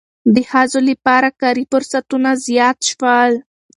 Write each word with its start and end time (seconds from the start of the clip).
د 0.35 0.37
ښځو 0.51 0.79
لپاره 0.89 1.29
کاري 1.41 1.63
فرصتونه 1.71 2.29
زیات 2.47 2.77
شول. 2.89 3.31